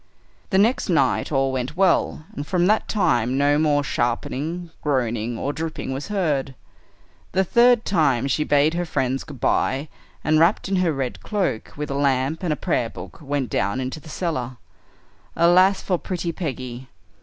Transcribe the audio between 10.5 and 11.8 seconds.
in her red cloak,